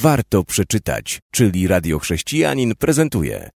[0.00, 3.50] warto przeczytać, czyli Radio Chrześcijanin prezentuje.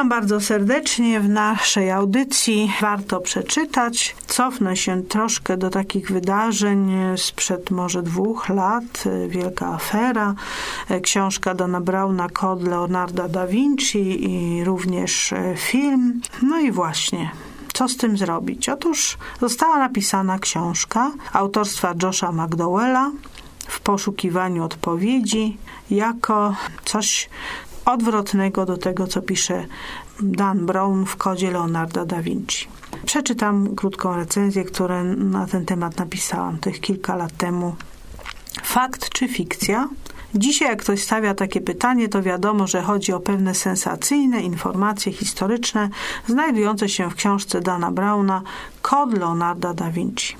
[0.00, 2.72] Witam bardzo serdecznie w naszej audycji.
[2.80, 4.16] Warto przeczytać.
[4.26, 9.04] Cofnę się troszkę do takich wydarzeń sprzed może dwóch lat.
[9.28, 10.34] Wielka afera.
[11.02, 16.20] Książka Dana Brauna, Kod Leonarda da Vinci i również film.
[16.42, 17.30] No i właśnie.
[17.72, 18.68] Co z tym zrobić?
[18.68, 23.10] Otóż została napisana książka autorstwa Josha McDowella
[23.68, 25.56] w poszukiwaniu odpowiedzi
[25.90, 27.28] jako coś
[27.92, 29.66] odwrotnego do tego, co pisze
[30.20, 32.68] Dan Brown w kodzie Leonardo da Vinci.
[33.06, 37.76] Przeczytam krótką recenzję, którą na ten temat napisałam tych kilka lat temu.
[38.62, 39.88] Fakt czy fikcja?
[40.34, 45.88] Dzisiaj, jak ktoś stawia takie pytanie, to wiadomo, że chodzi o pewne sensacyjne informacje historyczne
[46.26, 48.42] znajdujące się w książce Dana Browna
[48.82, 50.36] Kod Leonarda da Vinci.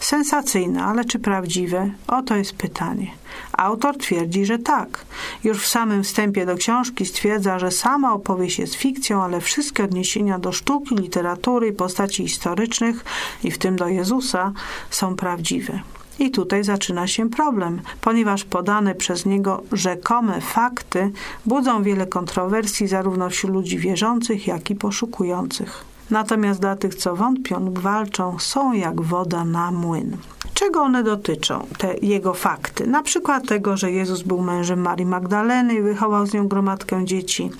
[0.00, 1.90] Sensacyjne, ale czy prawdziwe?
[2.06, 3.10] Oto jest pytanie.
[3.52, 5.04] Autor twierdzi, że tak.
[5.44, 10.38] Już w samym wstępie do książki stwierdza, że sama opowieść jest fikcją, ale wszystkie odniesienia
[10.38, 13.04] do sztuki, literatury i postaci historycznych,
[13.44, 14.52] i w tym do Jezusa,
[14.90, 15.80] są prawdziwe.
[16.18, 21.12] I tutaj zaczyna się problem, ponieważ podane przez niego rzekome fakty
[21.46, 25.89] budzą wiele kontrowersji zarówno wśród ludzi wierzących, jak i poszukujących.
[26.10, 30.16] Natomiast dla tych, co wątpią lub walczą, są jak woda na młyn.
[30.60, 32.86] Czego one dotyczą, te jego fakty?
[32.86, 37.50] Na przykład tego, że Jezus był mężem Marii Magdaleny i wychował z nią gromadkę dzieci,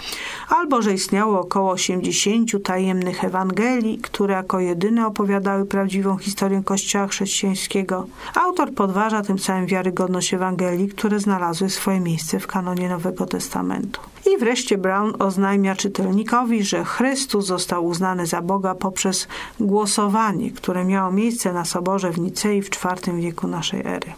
[0.48, 8.06] albo że istniało około 80 tajemnych Ewangelii, które jako jedyne opowiadały prawdziwą historię Kościoła chrześcijańskiego.
[8.34, 14.00] Autor podważa tym samym wiarygodność Ewangelii, które znalazły swoje miejsce w kanonie Nowego Testamentu.
[14.34, 19.28] I wreszcie Brown oznajmia czytelnikowi, że Chrystus został uznany za Boga poprzez
[19.60, 22.89] głosowanie, które miało miejsce na soborze w Nicei w IV
[23.20, 24.12] wieku naszej ery.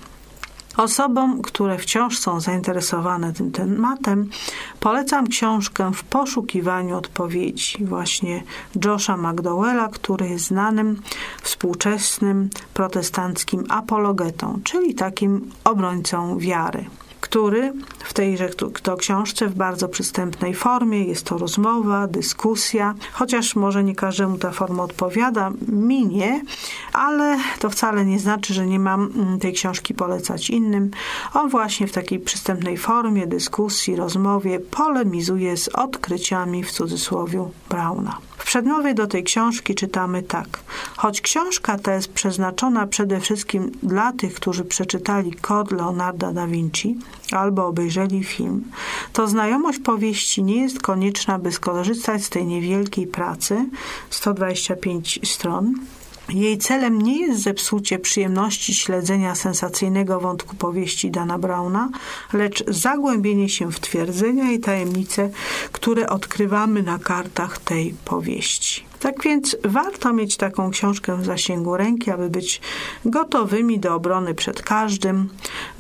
[0.77, 4.31] Osobom, które wciąż są zainteresowane tym tematem,
[4.81, 8.43] polecam książkę W poszukiwaniu odpowiedzi właśnie
[8.85, 11.03] Josha McDowella, który jest znanym
[11.43, 16.85] współczesnym protestanckim apologetą, czyli takim obrońcą wiary
[17.23, 18.49] który w tejże
[18.83, 24.51] to książce w bardzo przystępnej formie, jest to rozmowa, dyskusja, chociaż może nie każdemu ta
[24.51, 26.43] forma odpowiada, mi nie,
[26.93, 30.91] ale to wcale nie znaczy, że nie mam mm, tej książki polecać innym.
[31.35, 38.19] On właśnie w takiej przystępnej formie, dyskusji, rozmowie polemizuje z odkryciami w cudzysłowie Brauna.
[38.39, 40.49] W przedmowie do tej książki czytamy tak.
[41.03, 46.97] Choć książka ta jest przeznaczona przede wszystkim dla tych, którzy przeczytali Kod Leonarda da Vinci
[47.33, 48.65] albo obejrzeli film,
[49.13, 53.69] to znajomość powieści nie jest konieczna, by skorzystać z tej niewielkiej pracy
[54.11, 55.75] 125 stron
[56.29, 61.89] jej celem nie jest zepsucie przyjemności śledzenia sensacyjnego wątku powieści Dana Brauna,
[62.33, 65.31] lecz zagłębienie się w twierdzenia i tajemnice,
[65.73, 68.92] które odkrywamy na kartach tej powieści.
[69.03, 72.61] Tak więc warto mieć taką książkę w zasięgu ręki, aby być
[73.05, 75.29] gotowymi do obrony przed każdym,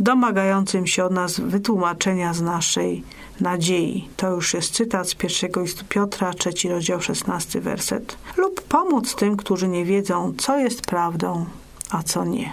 [0.00, 3.02] domagającym się od nas wytłumaczenia z naszej
[3.40, 4.08] nadziei.
[4.16, 8.16] To już jest cytat z pierwszego listu Piotra, trzeci rozdział, szesnasty werset.
[8.36, 11.46] Lub pomóc tym, którzy nie wiedzą, co jest prawdą,
[11.90, 12.52] a co nie.